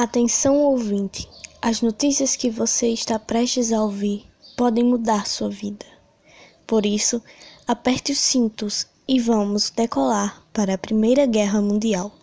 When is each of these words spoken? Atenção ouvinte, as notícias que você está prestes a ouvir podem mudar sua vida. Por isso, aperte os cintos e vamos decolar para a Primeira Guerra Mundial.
Atenção 0.00 0.58
ouvinte, 0.58 1.28
as 1.60 1.82
notícias 1.82 2.36
que 2.36 2.48
você 2.48 2.86
está 2.86 3.18
prestes 3.18 3.72
a 3.72 3.82
ouvir 3.82 4.24
podem 4.56 4.84
mudar 4.84 5.26
sua 5.26 5.50
vida. 5.50 5.84
Por 6.64 6.86
isso, 6.86 7.20
aperte 7.66 8.12
os 8.12 8.18
cintos 8.20 8.86
e 9.08 9.18
vamos 9.18 9.70
decolar 9.70 10.40
para 10.52 10.74
a 10.74 10.78
Primeira 10.78 11.26
Guerra 11.26 11.60
Mundial. 11.60 12.12